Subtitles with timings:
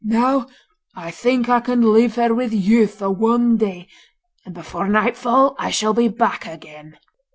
[0.03, 0.47] Now
[0.95, 3.87] I think I can leave her with you for one day,
[4.43, 6.97] and before nightfall I shall be back again.